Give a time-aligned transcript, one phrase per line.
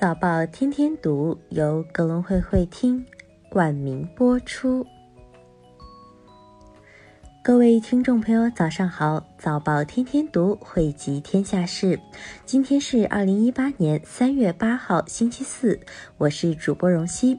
[0.00, 3.04] 早报天天读，由格隆会会厅
[3.50, 4.86] 冠名播出。
[7.42, 9.26] 各位听众朋友，早上好！
[9.36, 11.98] 早报天天读，汇集天下事。
[12.46, 15.80] 今天是二零一八年三月八号，星期四。
[16.16, 17.36] 我是主播荣熙。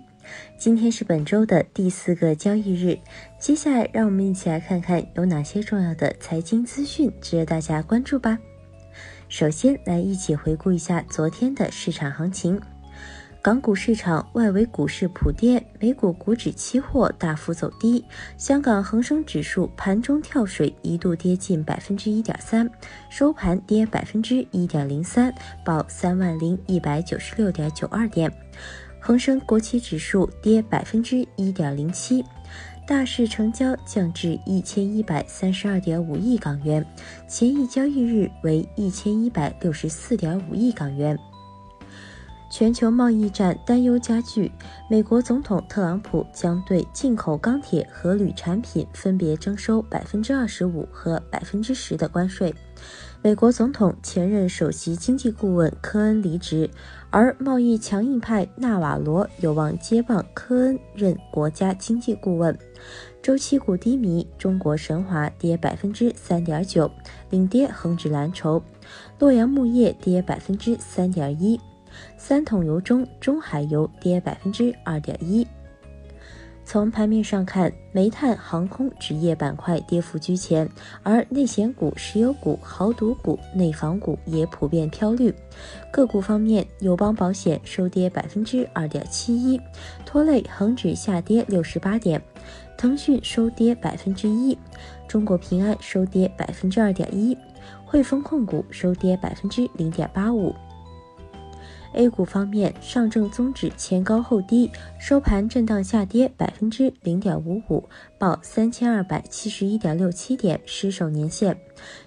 [0.58, 3.00] 今天是本周的第四个交易日。
[3.40, 8.38] 接下来，让我们一起来看看有哪些重要的财经资讯值得大家关注吧。
[9.30, 12.60] 首先来一起回顾一下昨天的市场行情。
[13.44, 18.04] 港股市场外围股市普跌，美股股指期货大幅走低。
[18.38, 22.68] 香港恒生指数盘中跳水，一度跌近百分之一点三，
[23.10, 25.32] 收盘跌百分之一点零三，
[25.64, 28.34] 报三万零一百九十六点九二点。
[29.00, 32.26] 恒生国企指数跌百分之一点零七。
[32.90, 36.84] 大市成交降至一千一百三十二点五亿港元，
[37.28, 41.16] 前一交易日为一千一百六十四点五亿港元。
[42.50, 44.52] 全球贸易战担忧加剧，
[44.90, 52.52] 美国总统特朗普将对进口钢铁和铝产品分别征收百分之二十五和百分之十的关税。
[53.22, 56.70] 美国总统前任首席经济顾问科恩离职，
[57.10, 62.58] 而贸易强硬派纳瓦罗有望接棒科恩任国家经济顾问。
[63.22, 66.90] 周期股低迷，中国神华跌百分之三点九，
[67.30, 68.62] 领跌恒指蓝筹；
[69.20, 71.60] 洛阳木业跌百分之三点一，
[72.18, 75.46] 三桶油中中海油跌百分之二点一。
[76.72, 80.70] 从盘面上看，煤炭、航空、纸业板块跌幅居前，
[81.02, 85.34] 而内险股、石油股、豪赌股、内房股也普遍飘绿。
[85.92, 89.60] 个股方面，友邦保险收跌百分之二点七一，
[90.06, 92.22] 拖累恒指下跌六十八点；
[92.78, 94.56] 腾讯收跌百分之一，
[95.08, 97.36] 中国平安收跌百分之二点一，
[97.84, 100.54] 汇丰控股收跌百分之零点八五。
[101.94, 107.84] A 股方面，上证综指前高后低，收盘震荡下跌百分之零点五五，
[108.18, 111.54] 报三千二百七十一点六七点，失守年线；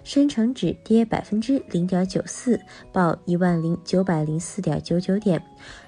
[0.03, 2.59] 深成指跌百分之零点九四，
[2.91, 5.37] 报一万零九百零四点九九点；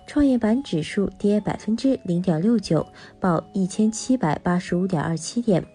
[0.05, 2.85] 创业板指数跌百分之零点六九，
[3.19, 5.65] 报一千七百八十五点二七点。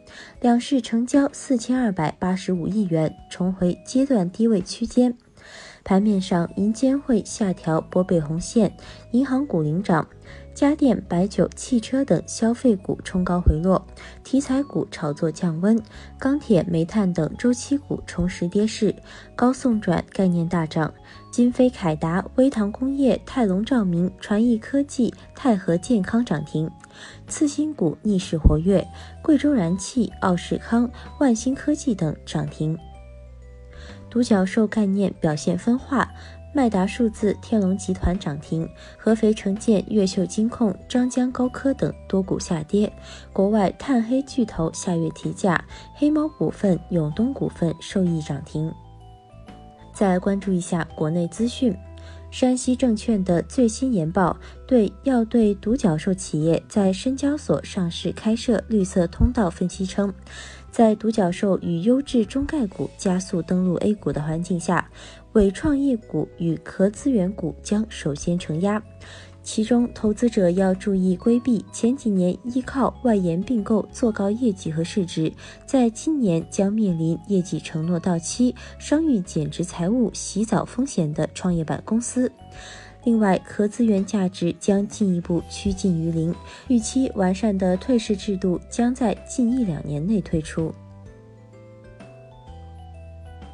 [0.41, 5.17] 两市成交四千二百八十五亿元，重回阶段低位区间。
[5.85, 8.75] 盘面上，银监会下调拨备红线，
[9.13, 10.07] 银行股领涨，
[10.55, 13.85] 家电、白酒、汽车等消费股冲高回落，
[14.23, 15.81] 题材股炒作降温，
[16.19, 18.95] 钢铁、煤炭等周期股重拾跌势，
[19.35, 20.93] 高送转概念大涨，
[21.33, 26.71] 金飞、凯达、微糖工业、泰隆照明、传艺科技、泰和健康涨停，
[27.27, 28.87] 次新股逆势活跃，
[29.23, 32.79] 贵州燃气、奥士康、万兴科技等涨停。
[34.11, 36.11] 独角兽概念表现分化，
[36.53, 42.93] 迈达数字、天龙集团涨停，合肥城建、越秀金控、张江高科等多股下跌。
[43.33, 48.73] 国外碳黑巨头下月提价，黑猫股份、永东股份受益涨停。
[49.93, 51.77] 再来关注一下国内资讯。
[52.31, 54.37] 山西证券的最新研报
[54.67, 60.15] 对要对独角兽企业在深交所上市开设绿色通道分析称，
[60.71, 64.89] 在独角兽与优质中概股加速登陆 A 股的环境下，
[65.33, 68.81] 伪创业股与壳资源股将首先承压。
[69.53, 75.33] 其中，投资者要注意规避前几年依靠外延并购做高业绩和市值，
[75.67, 82.31] 在今年将面临业绩承诺到期、商誉减值、财务洗澡风险的创业板公司。
[83.03, 86.33] 另外，壳资源价值将进一步趋近于零，
[86.69, 90.73] 预期完善的退市制度将在近一两年内推出。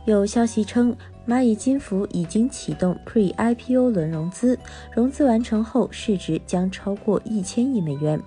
[0.04, 0.94] 有消息称。
[1.26, 4.56] 蚂蚁金服已经启动 Pre-IPO 轮融资，
[4.94, 8.20] 融资完成后市值将超过一千亿美元。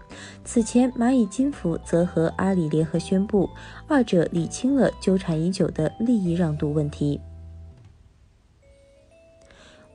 [0.43, 3.49] 此前，蚂蚁金服则和阿里联合宣布，
[3.87, 7.21] 二者理清了纠缠已久的利益让渡问题。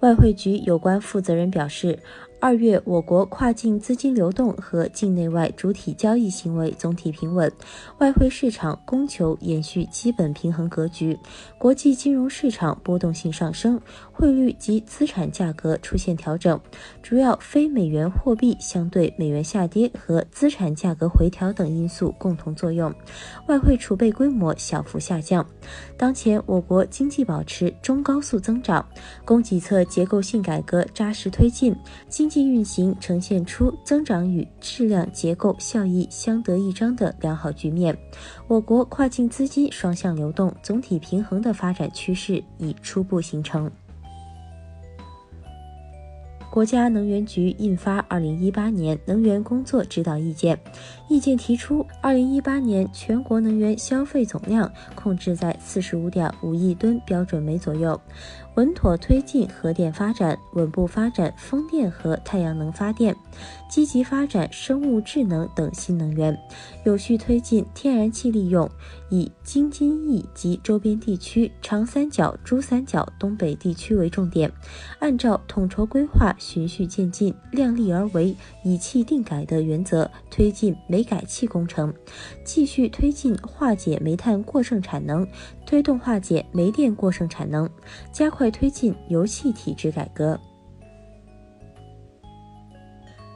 [0.00, 1.99] 外汇局有关负责人表示。
[2.44, 7.50] 二月，我国跨境资金流动和境内外主体交易行为总体平稳，
[8.00, 11.19] 外汇市场供求延续基本平衡格局，
[11.56, 13.81] 国际金融市场波动性上升，
[14.12, 16.61] 汇率及资产价格出现调整，
[17.02, 22.94] 主要非美元货币相对美元下跌和资产价格回调等因素共同作用，
[23.49, 25.47] 外汇储备规模小幅下降。
[25.97, 28.87] 当前，我国经济保持中高速增长，
[29.25, 31.75] 供给侧结构性改革扎实推进，
[32.11, 32.29] 经。
[32.34, 37.96] 经运行呈现出增长与质量结构效益相得益彰的良好局面，
[38.48, 43.70] 我国跨境资金双向流动总体平衡的发展趋势已初步形成。
[46.50, 50.56] 国家能源局印发《二零一八年能源工作指导意见》，
[51.08, 58.00] 意见提出，二零一八年全国能源消费总量控制在四十五点五亿吨标准煤左右。
[58.56, 63.16] 稳妥推进核电发展，稳步发展风电和太阳能发电，
[63.68, 66.38] 积极发展生物智能等新能源，
[66.84, 68.70] 有序推进天然气利用，
[69.10, 74.48] 以京津冀及周边地区、长三角、珠三角东北地区为重点，
[75.00, 81.92] 按照统筹规划、循序渐进、量力而为、以气定改的原则推进煤改气工程，
[82.44, 85.26] 继续推进化解煤炭过剩产能。
[85.75, 87.69] 推动化解煤电过剩产能，
[88.12, 90.38] 加快推进油气体制改革。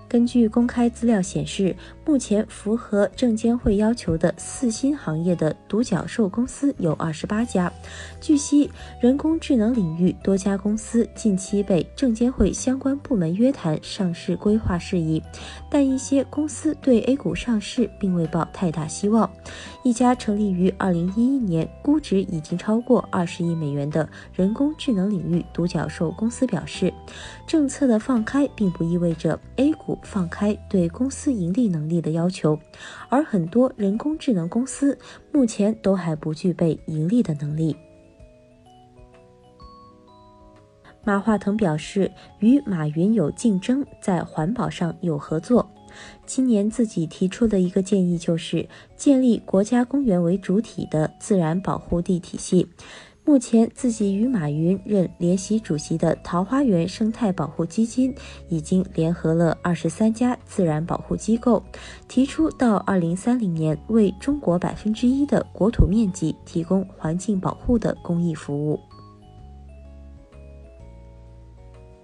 [0.08, 1.74] 根据公开资料显示，
[2.08, 7.70] 目前符合证监会要求的四新行业的独角兽公司有二十八家。
[8.18, 15.22] 据悉，人工智能领域多家公司近期被证监会相关部门约谈上市规划事宜，
[15.70, 19.30] 但一些公司对 A 股上市并未抱太大希望。
[19.84, 26.90] 一家成立于二零一一年、估值已经超过二十亿美元的人工智能领域独角兽公司表示，
[27.46, 29.98] 政策的放开并不意味着 A 股。
[30.02, 32.58] 放开对公司盈利能力的要求，
[33.08, 34.98] 而很多人工智能公司
[35.32, 37.76] 目前都还不具备盈利的能力。
[41.04, 42.10] 马化腾表示，
[42.40, 45.70] 与马云有竞争，在环保上有合作。
[46.26, 52.68] 今年自己提出的一个建议就是建立国家公园为主体的自然保护地体系。
[53.28, 58.14] 目前，自己与马云任联席主席的桃花源生态保护基金
[58.48, 61.62] 已经联合了二十三家自然保护机构，
[62.08, 68.80] 提出到二零三零年为中国百分之一的国土面积提供环境保护的公益服务。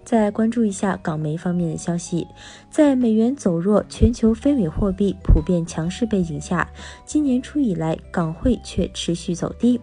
[0.05, 2.27] 再关注一下港媒方面的消息，
[2.71, 6.69] 在美元走弱、全球非美货币普遍强势背景下，
[7.07, 9.81] 今年初以来港汇却持续走低。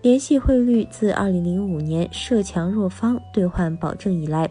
[0.00, 4.48] 联系汇率自2005年涉强弱方兑换保证以来，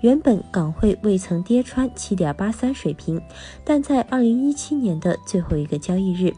[0.00, 3.20] 原本港汇未曾跌穿7.83水平，
[3.64, 6.32] 但在2017年的最后一个交易日，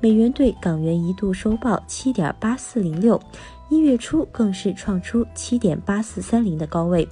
[0.00, 3.20] 美元对港元一度收报7.8406，
[3.68, 7.06] 一月初更是创出7.8430的高位。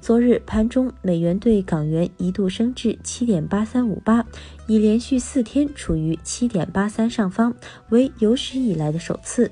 [0.00, 4.24] 昨日盘中，美元对港元一度升至七点八三五八，
[4.66, 7.54] 已连续四天处于七点八三上方，
[7.90, 9.50] 为有史以来的首次。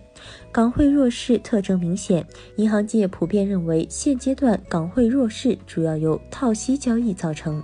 [0.50, 7.62] 港汇弱势特征明显，银行界普遍认为，现阶段港汇弱势主要由套息交易造成。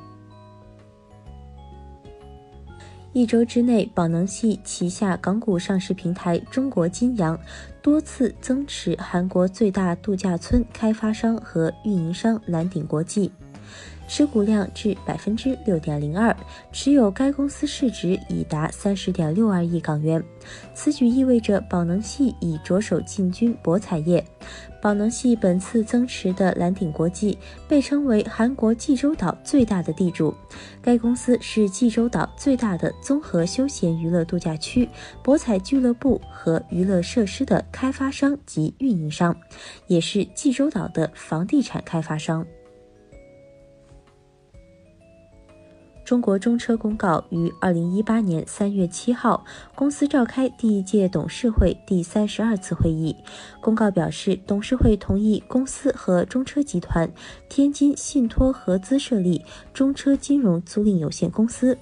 [3.14, 7.38] 一周之内，宝能系旗下港股上市平台中国金阳
[7.84, 13.30] 多次增持韩国最大度假村开发商和运营商蓝鼎国际。
[14.06, 16.34] 持股量至百分之六点零二，
[16.72, 20.22] 持有该公司市值已达三十点六二亿港元。
[20.74, 24.24] 此举意味着宝能系已着手进军博彩业。
[24.82, 30.34] 宝能系本次增持的蓝鼎国际被称为韩国济州岛最大的地主。
[30.82, 34.86] 该公司是济州岛最大的综合休闲娱乐度假区、
[35.22, 39.34] 博彩俱乐部和娱乐设施的开发商及运营商，
[39.86, 42.44] 也是济州岛的房地产开发商。
[46.04, 49.42] 中国中车公告，于二零一八年三月七号，
[49.74, 53.16] 公司召开第一届董事会第三十二次会议。
[53.60, 57.10] 公告表示，董事会同意公司和中车集团
[57.48, 59.42] 天津信托合资设立
[59.72, 61.78] 中车金融租赁有限公司。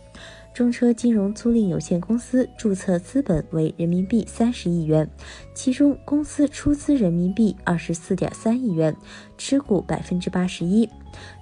[0.55, 5.09] 中车金融租赁有限公司注册资本为人民币三十亿元，
[5.55, 8.95] 其中公司出资人民币二十四点三亿元，
[9.39, 10.87] 持股百分之八十一；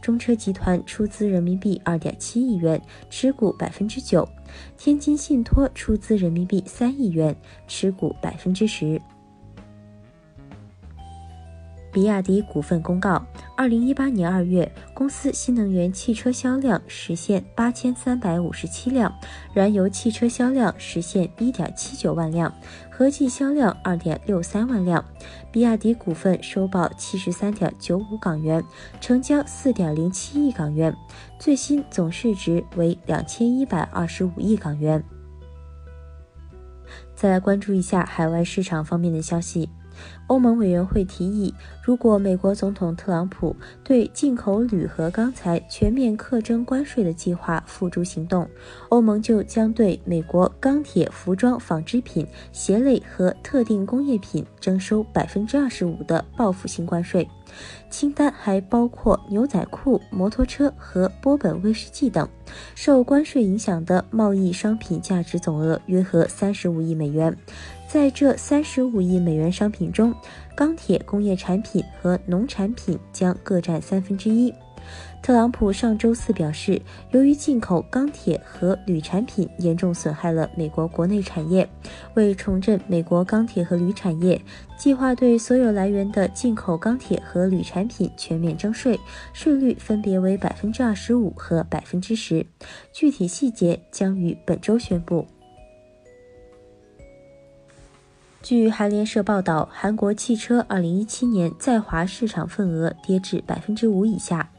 [0.01, 4.25] 中车集团出资人民币二点七亿元，持股百分之九；
[4.79, 7.35] 天津信托出资人民币三亿元，
[7.67, 9.01] 持股百分之十。
[11.93, 13.25] 比亚迪股份公告，
[13.57, 19.13] 二零一八年二月，公司新能源汽车销量实现八千三百五十七辆，
[19.53, 22.53] 燃油汽车销量实现一点七九万辆，
[22.91, 25.05] 合计销量二点六三万辆。
[25.51, 28.63] 比亚迪股份收报七十三点九五港元，
[29.01, 30.95] 成交四点零七亿港元，
[31.41, 35.03] 最新总市值为两千一百二十五亿港元。
[37.17, 39.69] 再来关注一下海外市场方面的消息。
[40.27, 41.53] 欧盟委员会提议，
[41.83, 48.49] 如果美国总统特朗普对进口铝和钢材全面课征关税的计划付诸行动，
[48.91, 57.29] 欧盟就将对美国钢铁、服装、纺织品、鞋类和特定工业品征收百分之二十五的报复性关税。
[57.91, 62.29] 清单还包括牛仔裤、摩托车和波本威士忌等。
[62.77, 67.37] 受关税影响的贸易商品价值总额约合三十五亿美元。
[67.93, 70.15] 在这三十五亿美元商品中，
[70.55, 74.55] 钢铁、工业产品和农产品将各占三分之一。
[75.21, 76.81] 特朗普上周四表示，
[77.11, 81.69] 由于进口钢铁和铝产品严重损害了美国国内产业，
[82.15, 84.41] 为重振美国钢铁和铝产业，
[84.79, 88.97] 计划对所有来源的进口钢铁和铝产品全面征税，
[89.33, 92.47] 税率分别为百分之二十五和百分之十，
[92.93, 95.27] 具体细节将于本周宣布。
[98.43, 104.51] 据韩联社报道，韩国汽车2017年在华市场份额跌至百分之五以下。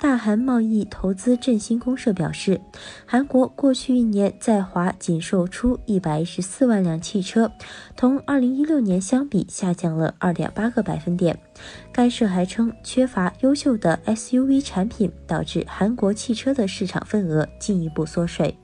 [0.00, 2.60] 大韩贸易投资振兴公社表示，
[3.06, 7.52] 韩国过去一年在华仅售出一百一十四万辆汽车，
[7.96, 11.38] 同2016年相比下降了二点八个百分点。
[11.92, 18.56] 该社还称，缺乏优秀的 SUV 产品，导致韩国汽车的市场份额进一步缩水。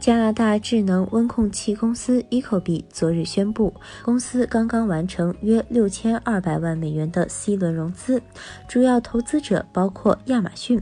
[0.00, 3.74] 加拿大智能温控器公司 Ecobee 昨日宣布，
[4.04, 8.22] 公司刚刚完成约六千二百万美元的 C 轮融资，
[8.68, 10.80] 主要投资者包括亚马逊。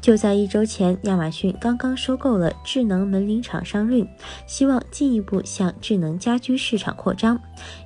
[0.00, 4.08] 就在一周前，亚马逊刚刚收购了智能门铃厂商 Ring，
[4.46, 7.38] 希望进一步向智能家居市场扩张。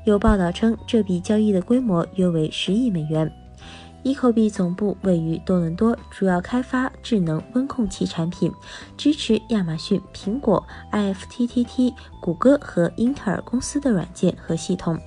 [0.05, 3.31] 有报道称，这笔交易的规模约为十亿美元。
[4.05, 8.51] Ecobee 总部位于多伦多，主要开发智能温控器产品，
[8.97, 14.99] 支持亚马逊、苹果、IFTTT、谷歌和英特尔公司的软件和系统。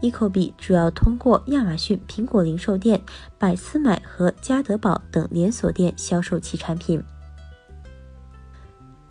[0.00, 3.00] EcoB 主要通过亚马逊、苹果零售店、
[3.36, 7.02] 百思买和家得宝等连锁店销售其产品。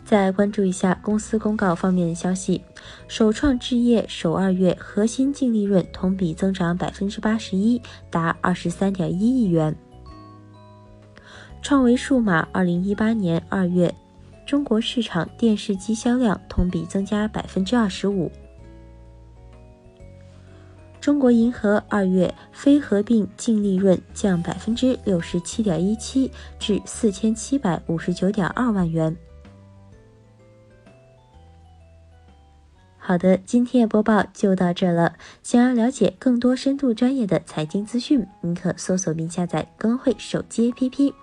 [0.06, 2.62] 再关注一下公司公告方面的消息，
[3.08, 9.76] 首创置业首二月核心净利润同比增长百分之八十一，达二十三点一亿元。
[11.60, 13.92] 创维数码二零一八年二月
[14.46, 18.30] 中国市场电视机销量同比增加百分之二十五。
[21.00, 29.16] 中国银河二月非合并净利润降百分之六十七点一七，至四千七百五十九点二万元。
[33.06, 35.12] 好的，今天的播报就到这了。
[35.40, 41.14] 想要了解更多深度专业的财经资讯，您可搜索并下载更会手机 APP。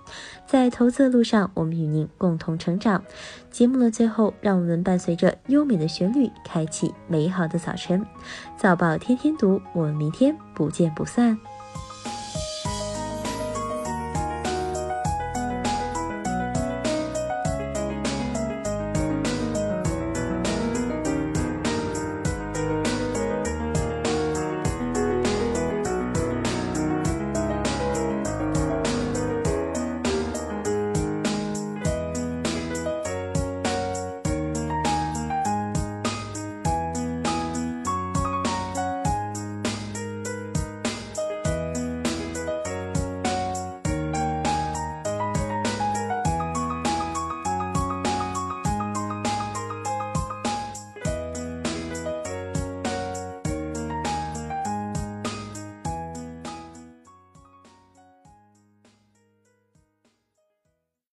[0.47, 3.03] 在投资的路上，我们与您共同成长。
[3.51, 8.05] 节目的最后，让我们伴随着优美的旋律，开启美好的早晨。
[8.57, 11.37] 早报天天读，我们明天不见不散。